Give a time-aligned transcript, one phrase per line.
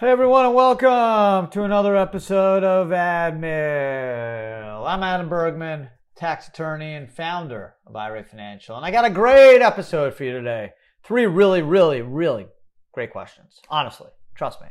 [0.00, 4.86] Hey everyone, and welcome to another episode of AdMail.
[4.86, 9.60] I'm Adam Bergman, tax attorney and founder of IRA Financial, and I got a great
[9.60, 10.70] episode for you today.
[11.04, 12.46] Three really, really, really
[12.92, 13.60] great questions.
[13.68, 14.68] Honestly, trust me,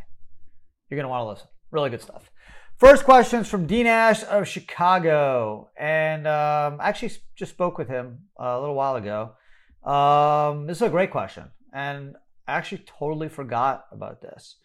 [0.90, 1.48] you're gonna want to listen.
[1.70, 2.32] Really good stuff.
[2.78, 7.88] First question is from Dean Ash of Chicago, and um, I actually just spoke with
[7.88, 9.34] him a little while ago.
[9.84, 12.16] Um, this is a great question, and
[12.48, 14.56] I actually totally forgot about this.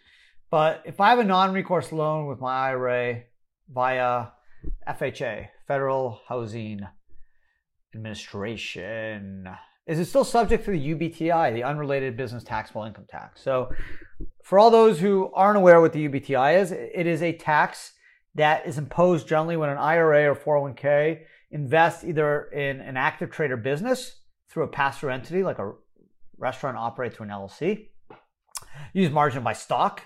[0.54, 3.22] But if I have a non-recourse loan with my IRA
[3.68, 4.26] via
[4.86, 6.78] FHA, Federal Housing
[7.92, 9.48] Administration,
[9.88, 13.42] is it still subject to the UBTI, the unrelated business taxable income tax?
[13.42, 13.72] So,
[14.44, 17.90] for all those who aren't aware what the UBTI is, it is a tax
[18.36, 23.56] that is imposed generally when an IRA or 401k invests either in an active trader
[23.56, 25.72] business through a pass-through entity like a
[26.38, 27.88] restaurant operates through an LLC,
[28.92, 30.02] use margin by stock,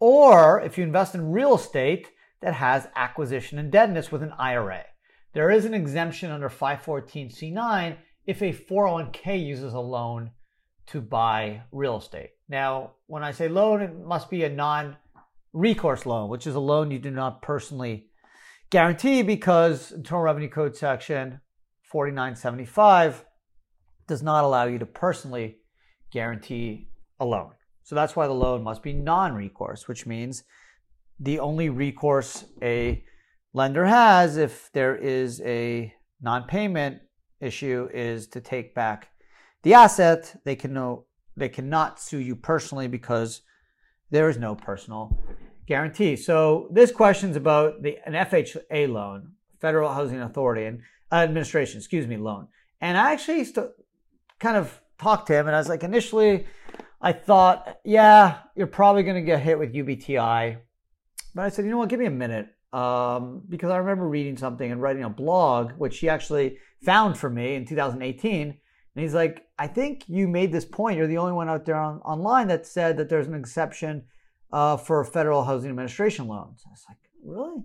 [0.00, 2.08] or if you invest in real estate
[2.40, 4.84] that has acquisition indebtedness with an IRA.
[5.34, 10.30] There is an exemption under 514c9 if a 401k uses a loan
[10.86, 12.30] to buy real estate.
[12.48, 14.96] Now, when I say loan, it must be a non
[15.52, 18.06] recourse loan, which is a loan you do not personally
[18.70, 21.40] guarantee because Internal Revenue Code section
[21.82, 23.24] 4975
[24.06, 25.58] does not allow you to personally
[26.10, 27.52] guarantee a loan.
[27.82, 30.44] So that's why the loan must be non recourse, which means
[31.18, 33.04] the only recourse a
[33.52, 37.00] lender has if there is a non payment
[37.40, 39.08] issue is to take back
[39.62, 40.40] the asset.
[40.44, 41.06] They can no,
[41.36, 43.42] they cannot sue you personally because
[44.10, 45.18] there is no personal
[45.66, 46.16] guarantee.
[46.16, 50.80] So this question is about the an FHA loan, Federal Housing Authority and
[51.12, 52.48] uh, Administration, excuse me, loan.
[52.80, 53.70] And I actually st-
[54.38, 56.46] kind of talked to him, and I was like, initially,
[57.00, 60.58] I thought, yeah, you're probably going to get hit with UBTI.
[61.34, 62.48] But I said, you know what, give me a minute.
[62.72, 67.30] Um, because I remember reading something and writing a blog, which he actually found for
[67.30, 68.48] me in 2018.
[68.48, 70.98] And he's like, I think you made this point.
[70.98, 74.04] You're the only one out there on, online that said that there's an exception
[74.52, 76.62] uh, for federal housing administration loans.
[76.66, 77.64] I was like, really?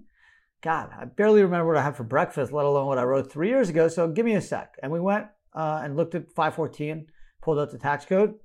[0.61, 3.49] God, I barely remember what I had for breakfast, let alone what I wrote three
[3.49, 3.87] years ago.
[3.87, 4.75] So give me a sec.
[4.81, 7.07] And we went uh, and looked at 514,
[7.41, 8.35] pulled out the tax code,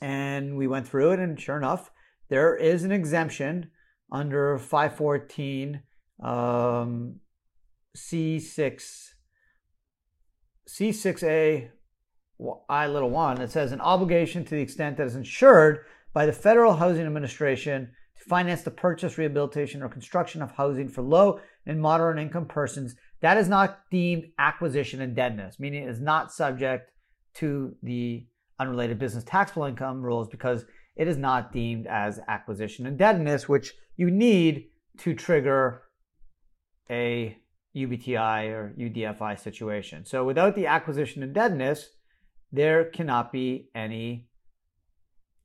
[0.00, 1.18] and we went through it.
[1.18, 1.90] And sure enough,
[2.28, 3.70] there is an exemption
[4.10, 5.82] under 514
[6.22, 7.20] um,
[7.96, 9.08] C6
[10.68, 11.70] C6A
[12.68, 15.80] I little one that says an obligation to the extent that is insured
[16.12, 21.02] by the Federal Housing Administration to finance the purchase, rehabilitation, or construction of housing for
[21.02, 26.32] low and moderate income persons that is not deemed acquisition indebtedness, meaning it is not
[26.32, 26.92] subject
[27.34, 28.26] to the
[28.58, 30.64] unrelated business taxable income rules because
[30.96, 34.66] it is not deemed as acquisition indebtedness, which you need
[34.98, 35.82] to trigger
[36.90, 37.36] a
[37.76, 40.04] UBTI or UDFI situation.
[40.04, 41.90] So without the acquisition indebtedness,
[42.50, 44.26] there cannot be any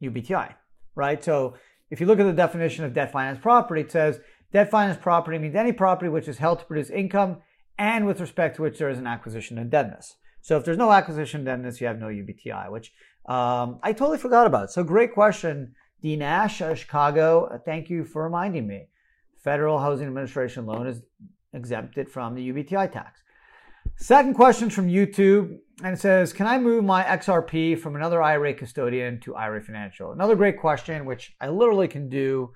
[0.01, 0.55] UBTI,
[0.95, 1.23] right?
[1.23, 1.55] So
[1.91, 4.19] if you look at the definition of debt finance property, it says
[4.51, 7.37] debt finance property means any property which is held to produce income
[7.77, 10.15] and with respect to which there is an acquisition indebtedness.
[10.43, 12.91] So if there's no acquisition indebtedness, you have no UBTI, which
[13.27, 14.71] um, I totally forgot about.
[14.71, 17.45] So great question, Dean Ash, uh, Chicago.
[17.45, 18.89] Uh, thank you for reminding me.
[19.41, 21.01] Federal Housing Administration loan is
[21.53, 23.21] exempted from the UBTI tax.
[23.95, 28.53] Second question from YouTube, and it says, "Can I move my XRP from another IRA
[28.53, 32.51] custodian to IRA Financial?" Another great question, which I literally can do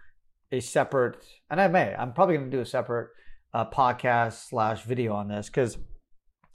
[0.52, 1.96] a separate, and I may.
[1.96, 3.12] I'm probably going to do a separate
[3.54, 5.78] uh, podcast slash video on this because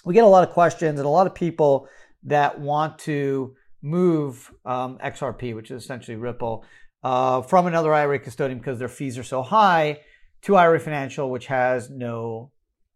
[0.04, 1.88] we get a lot of questions and a lot of people
[2.24, 6.64] that want to move um, XRP, which is essentially Ripple,
[7.02, 10.00] uh, from another IRA custodian because their fees are so high
[10.42, 12.50] to IRA Financial, which has no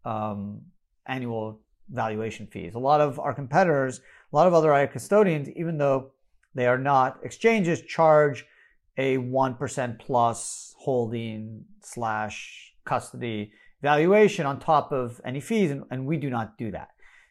[0.05, 0.61] um,
[1.05, 2.75] annual valuation fees.
[2.75, 4.01] A lot of our competitors,
[4.31, 6.11] a lot of other IRA custodians, even though
[6.55, 8.45] they are not exchanges, charge
[8.97, 13.51] a 1% plus holding slash custody
[13.81, 16.89] valuation on top of any fees, and, and we do not do that.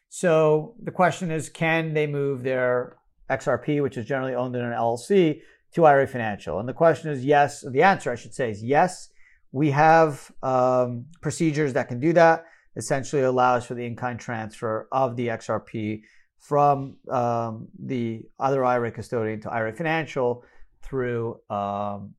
[0.09, 2.97] So the question is, can they move their
[3.29, 5.41] XRP, which is generally owned in an LLC,
[5.73, 6.59] to IRA Financial?
[6.59, 7.63] And the question is yes.
[7.69, 9.09] The answer, I should say, is yes.
[9.51, 12.45] We have um, procedures that can do that.
[12.75, 16.01] essentially allows for the in-kind transfer of the XRP
[16.39, 20.43] from um, the other IRA custodian to IRA Financial
[20.83, 22.13] through um,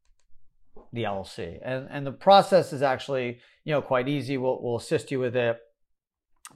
[0.92, 1.58] the LLC.
[1.64, 4.36] And, and the process is actually, you know, quite easy.
[4.36, 5.58] We'll, we'll assist you with it.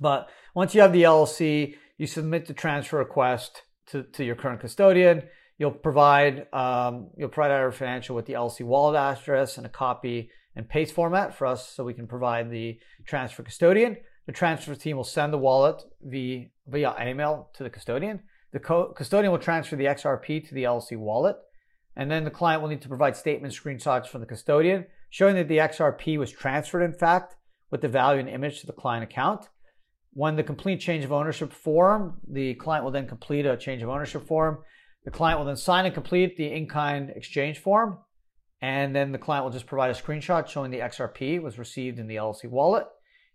[0.01, 4.61] But once you have the LLC, you submit the transfer request to, to your current
[4.61, 5.23] custodian.
[5.59, 10.31] You'll provide um, you'll provide IRA Financial with the LLC wallet address and a copy
[10.57, 13.97] and paste format for us so we can provide the transfer custodian.
[14.27, 18.21] The transfer team will send the wallet via, via email to the custodian.
[18.53, 21.37] The co- custodian will transfer the XRP to the LLC wallet.
[21.97, 25.49] And then the client will need to provide statement screenshots from the custodian showing that
[25.49, 27.37] the XRP was transferred, in fact,
[27.71, 29.49] with the value and image to the client account.
[30.15, 33.89] When the complete change of ownership form, the client will then complete a change of
[33.89, 34.59] ownership form.
[35.05, 37.99] The client will then sign and complete the in kind exchange form.
[38.61, 42.07] And then the client will just provide a screenshot showing the XRP was received in
[42.07, 42.87] the LLC wallet.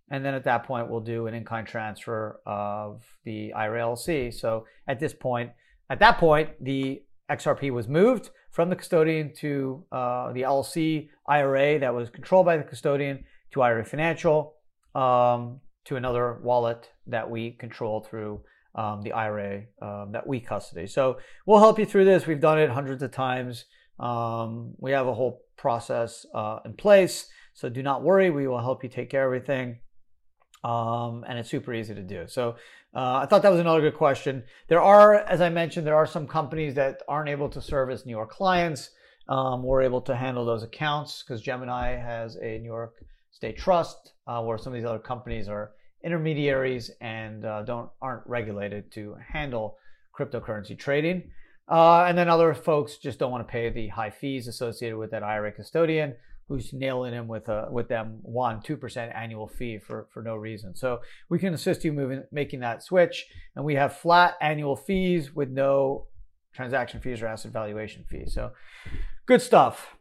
[0.09, 4.33] And then at that point, we'll do an in kind transfer of the IRA LLC.
[4.33, 5.51] So at this point,
[5.89, 11.79] at that point, the XRP was moved from the custodian to uh, the LLC IRA
[11.79, 14.55] that was controlled by the custodian to IRA Financial
[14.95, 18.41] um, to another wallet that we control through
[18.75, 20.85] um, the IRA um, that we custody.
[20.85, 22.27] So we'll help you through this.
[22.27, 23.65] We've done it hundreds of times.
[23.99, 27.27] Um, we have a whole process uh, in place.
[27.53, 28.29] So do not worry.
[28.29, 29.79] We will help you take care of everything.
[30.63, 32.25] Um, and it's super easy to do.
[32.27, 32.57] So
[32.93, 34.43] uh, I thought that was another good question.
[34.67, 38.11] There are, as I mentioned, there are some companies that aren't able to service New
[38.11, 38.91] York clients.
[39.29, 43.03] Um, we're able to handle those accounts because Gemini has a New York
[43.37, 45.73] State Trust, uh, where some of these other companies are
[46.03, 49.77] intermediaries and uh, don't aren't regulated to handle
[50.17, 51.29] cryptocurrency trading.
[51.69, 55.11] Uh, and then other folks just don't want to pay the high fees associated with
[55.11, 56.15] that IRA custodian
[56.47, 60.35] who's nailing him with a with them one two percent annual fee for for no
[60.35, 60.75] reason.
[60.75, 65.35] So we can assist you moving making that switch, and we have flat annual fees
[65.35, 66.07] with no
[66.55, 68.33] transaction fees or asset valuation fees.
[68.33, 68.51] So
[69.27, 69.96] good stuff.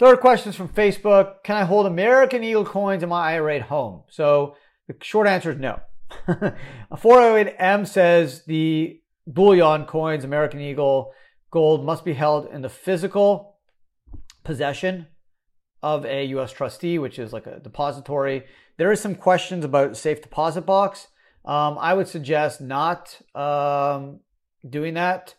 [0.00, 1.42] Third question is from Facebook.
[1.44, 4.04] Can I hold American Eagle coins in my IRA at home?
[4.08, 4.56] So
[4.88, 5.80] the short answer is no.
[6.26, 6.56] a
[6.96, 11.12] 408M says the bullion coins, American Eagle
[11.50, 13.58] gold, must be held in the physical
[14.42, 15.06] possession
[15.82, 16.50] of a U.S.
[16.50, 18.44] trustee, which is like a depository.
[18.78, 21.08] There is some questions about safe deposit box.
[21.44, 24.20] Um, I would suggest not um,
[24.66, 25.34] doing that.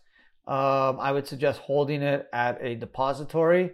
[0.46, 3.72] Um, I would suggest holding it at a depository.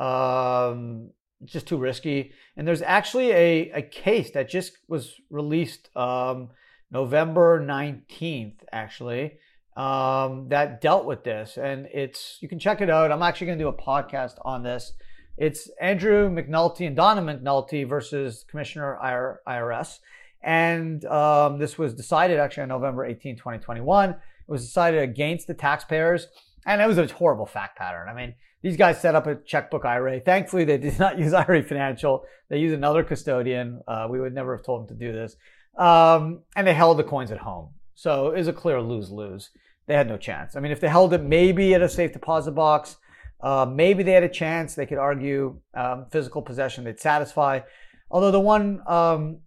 [0.00, 1.10] Um,
[1.44, 2.32] just too risky.
[2.56, 6.50] And there's actually a, a case that just was released um,
[6.90, 9.38] November 19th, actually,
[9.76, 11.56] um, that dealt with this.
[11.56, 13.12] And it's, you can check it out.
[13.12, 14.92] I'm actually going to do a podcast on this.
[15.38, 19.98] It's Andrew McNulty and Donna McNulty versus Commissioner IRS.
[20.42, 24.10] And um, this was decided actually on November 18, 2021.
[24.10, 24.16] It
[24.46, 26.26] was decided against the taxpayers.
[26.66, 28.08] And it was a horrible fact pattern.
[28.08, 30.20] I mean, these guys set up a checkbook IRA.
[30.20, 32.24] Thankfully, they did not use IRA Financial.
[32.48, 33.80] They used another custodian.
[33.88, 35.36] Uh, we would never have told them to do this.
[35.78, 37.70] Um, and they held the coins at home.
[37.94, 39.50] So it was a clear lose lose.
[39.86, 40.56] They had no chance.
[40.56, 42.96] I mean, if they held it maybe at a safe deposit box,
[43.42, 44.74] uh, maybe they had a chance.
[44.74, 47.60] They could argue um, physical possession they'd satisfy.
[48.10, 49.38] Although the one um,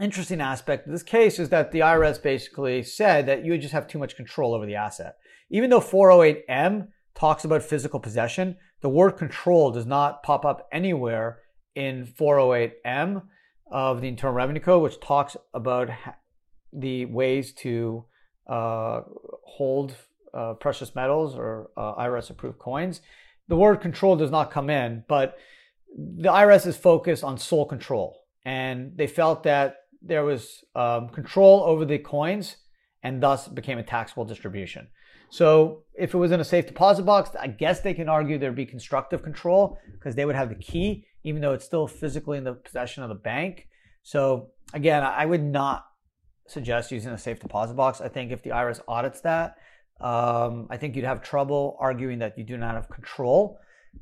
[0.00, 3.72] interesting aspect of this case is that the IRS basically said that you would just
[3.72, 5.16] have too much control over the asset.
[5.50, 11.40] Even though 408M talks about physical possession, the word control does not pop up anywhere
[11.74, 13.22] in 408M
[13.70, 15.90] of the Internal Revenue Code, which talks about
[16.72, 18.04] the ways to
[18.48, 19.00] uh,
[19.44, 19.94] hold
[20.34, 23.00] uh, precious metals or uh, IRS approved coins.
[23.48, 25.38] The word control does not come in, but
[25.96, 28.20] the IRS is focused on sole control.
[28.44, 32.56] And they felt that there was um, control over the coins
[33.02, 34.88] and thus became a taxable distribution.
[35.30, 38.54] So if it was in a safe deposit box, I guess they can argue there'd
[38.54, 42.44] be constructive control because they would have the key, even though it's still physically in
[42.44, 43.68] the possession of the bank.
[44.02, 45.86] So again, I would not
[46.46, 48.00] suggest using a safe deposit box.
[48.00, 49.56] I think if the IRS audits that,
[50.00, 53.58] um, I think you'd have trouble arguing that you do not have control,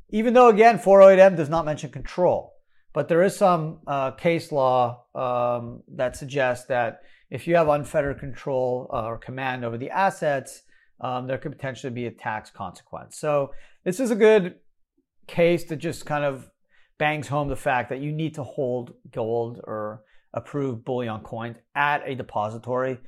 [0.09, 2.53] even though, again, 408M does not mention control.
[2.93, 8.19] But there is some uh, case law um, that suggests that if you have unfettered
[8.19, 10.61] control uh, or command over the assets,
[11.01, 13.17] um, there could potentially be a tax consequence.
[13.17, 13.51] So
[13.83, 14.55] this is a good
[15.27, 16.49] case that just kind of
[16.97, 22.07] bangs home the fact that you need to hold gold or approved bullion coins at
[22.07, 22.99] a depository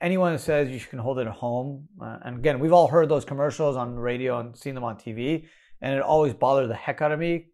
[0.00, 3.08] anyone who says you can hold it at home, uh, and again, we've all heard
[3.08, 5.46] those commercials on radio and seen them on TV,
[5.80, 7.46] and it always bothered the heck out of me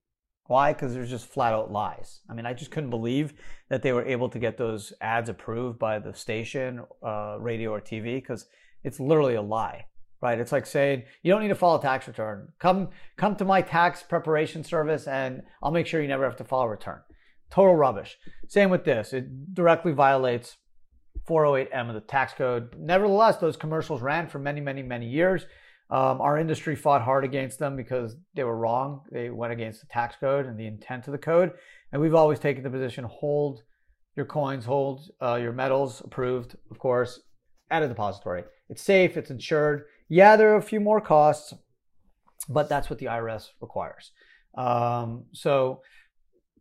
[0.46, 0.74] Why?
[0.74, 2.20] Because there's just flat out lies.
[2.28, 3.32] I mean, I just couldn't believe
[3.70, 7.80] that they were able to get those ads approved by the station, uh, radio, or
[7.80, 8.46] TV, because
[8.84, 9.86] it's literally a lie,
[10.20, 10.38] right?
[10.38, 12.48] It's like saying you don't need to file a tax return.
[12.58, 16.44] Come, come to my tax preparation service, and I'll make sure you never have to
[16.44, 17.00] file a return.
[17.50, 18.16] Total rubbish.
[18.48, 19.12] Same with this.
[19.12, 20.56] It directly violates
[21.28, 22.74] 408M of the tax code.
[22.78, 25.46] Nevertheless, those commercials ran for many, many, many years.
[25.90, 29.02] Um, our industry fought hard against them because they were wrong.
[29.12, 31.52] They went against the tax code and the intent of the code.
[31.92, 33.62] And we've always taken the position hold
[34.16, 37.20] your coins, hold uh, your metals, approved, of course,
[37.70, 38.44] at a depository.
[38.68, 39.84] It's safe, it's insured.
[40.08, 41.54] Yeah, there are a few more costs,
[42.48, 44.12] but that's what the IRS requires.
[44.56, 45.80] Um, so,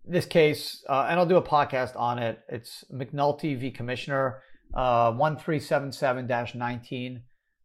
[0.06, 2.40] this case, uh, and I'll do a podcast on it.
[2.50, 3.72] It's McNulty v.
[3.72, 4.42] Commissioner
[4.74, 7.24] uh, 1377 19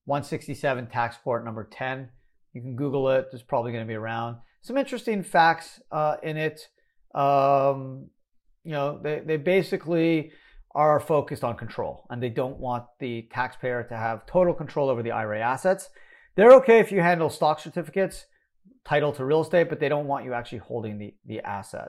[0.08, 2.08] 167 tax court number 10.
[2.54, 3.26] You can Google it.
[3.30, 4.38] There's probably going to be around.
[4.62, 6.68] Some interesting facts uh, in it.
[7.14, 8.08] Um,
[8.64, 10.32] you know, they, they basically
[10.74, 15.02] are focused on control and they don't want the taxpayer to have total control over
[15.02, 15.88] the IRA assets.
[16.36, 18.26] They're okay if you handle stock certificates,
[18.84, 21.88] title to real estate, but they don't want you actually holding the, the asset.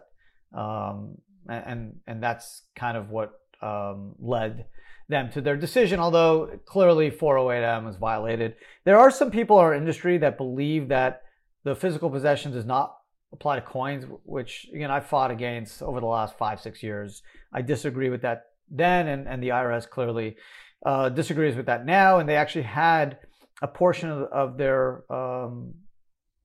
[0.58, 1.18] Um,
[1.48, 3.32] and, and that's kind of what
[3.62, 4.66] um, led
[5.08, 8.56] them to their decision, although clearly 408M was violated.
[8.86, 11.24] There are some people in our industry that believe that
[11.64, 12.96] the physical possession does not
[13.34, 17.22] apply to coins, which again I've fought against over the last five, six years.
[17.52, 20.38] I disagree with that then, and, and the IRS clearly
[20.86, 23.18] uh, disagrees with that now, and they actually had
[23.62, 25.74] a portion of, of their um,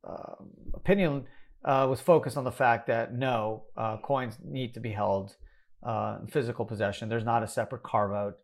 [0.07, 0.35] uh,
[0.75, 1.25] opinion
[1.65, 5.35] uh, was focused on the fact that no, uh, coins need to be held
[5.83, 7.09] uh, in physical possession.
[7.09, 8.35] There's not a separate carve out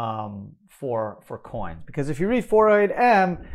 [0.00, 1.82] um, for for coins.
[1.86, 3.46] Because if you read 408M,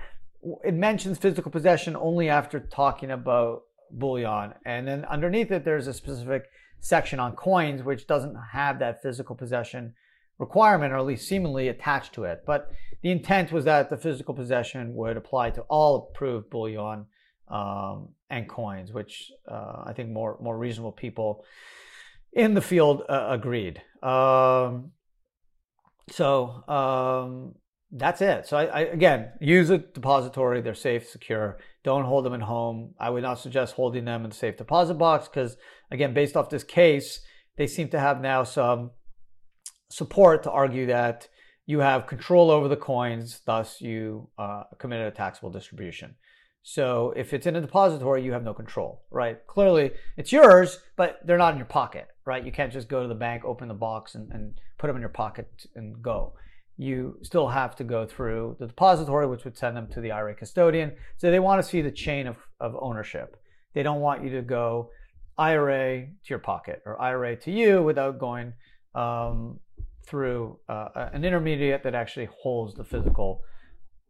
[0.63, 5.93] it mentions physical possession only after talking about bullion, and then underneath it there's a
[5.93, 6.43] specific
[6.79, 9.93] section on coins which doesn't have that physical possession
[10.38, 12.43] requirement, or at least seemingly attached to it.
[12.45, 12.71] But
[13.01, 17.05] the intent was that the physical possession would apply to all approved bullion
[17.50, 21.43] um, and coins, which uh, I think more more reasonable people
[22.33, 23.81] in the field uh, agreed.
[24.01, 24.91] Um,
[26.12, 27.55] so um,
[27.91, 28.46] that's it.
[28.48, 30.62] So I, I, again use a depository.
[30.62, 31.60] They're safe, secure.
[31.84, 32.93] Don't hold them at home.
[33.00, 35.58] I would not suggest holding them in the safe deposit box because
[35.91, 37.22] again, based off this case,
[37.58, 38.91] they seem to have now some
[39.89, 41.27] support to argue that
[41.65, 46.15] you have control over the coins, thus you uh, committed a taxable distribution.
[46.63, 49.46] So if it's in a depository, you have no control, right?
[49.48, 52.43] Clearly, it's yours, but they're not in your pocket, right?
[52.43, 55.01] You can't just go to the bank, open the box, and, and put them in
[55.01, 56.34] your pocket and go.
[56.79, 60.33] You still have to go through the depository, which would send them to the IRA
[60.33, 60.93] custodian.
[61.17, 63.36] So they want to see the chain of, of ownership.
[63.74, 64.89] They don't want you to go
[65.38, 68.53] IRA to your pocket or IRA to you without going
[68.95, 69.59] um,
[70.07, 73.41] through uh, an intermediate that actually holds the physical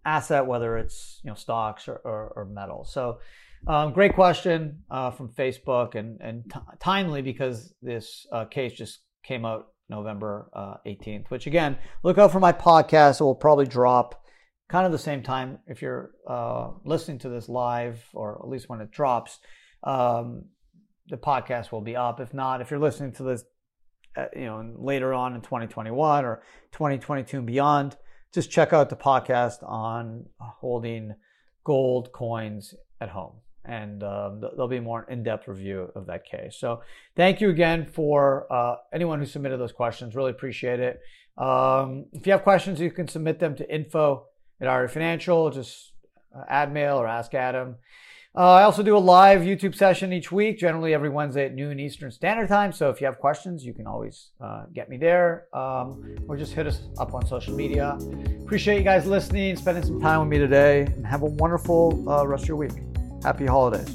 [0.05, 2.85] asset, whether it's you know stocks or, or, or metal.
[2.85, 3.19] So,
[3.65, 8.99] um, great question uh, from Facebook and and t- timely because this uh, case just
[9.23, 11.29] came out November uh, 18th.
[11.29, 13.19] Which again, look out for my podcast.
[13.19, 14.24] It will probably drop
[14.69, 18.69] kind of the same time if you're uh, listening to this live, or at least
[18.69, 19.39] when it drops.
[19.84, 20.46] Um,
[21.08, 22.19] the podcast will be up.
[22.19, 23.43] If not, if you're listening to this,
[24.15, 27.98] uh, you know, later on in 2021 or 2022 and beyond
[28.34, 31.15] just check out the podcast on holding
[31.63, 33.34] gold coins at home.
[33.69, 36.57] And um, there'll be more in-depth review of that case.
[36.59, 36.81] So,
[37.15, 40.15] thank you again for uh, anyone who submitted those questions.
[40.15, 40.99] Really appreciate it.
[41.38, 44.25] Um, if you have questions, you can submit them to info
[44.59, 45.51] at IRA Financial.
[45.51, 45.91] Just
[46.35, 47.75] uh, add mail or ask Adam.
[48.35, 51.79] Uh, I also do a live YouTube session each week, generally every Wednesday at noon
[51.79, 52.71] Eastern Standard Time.
[52.71, 56.53] So if you have questions, you can always uh, get me there um, or just
[56.53, 57.97] hit us up on social media.
[58.43, 62.25] Appreciate you guys listening, spending some time with me today, and have a wonderful uh,
[62.25, 62.88] rest of your week.
[63.23, 63.89] Happy holidays.